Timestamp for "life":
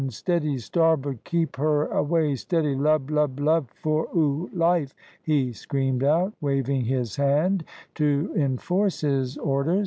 4.51-4.95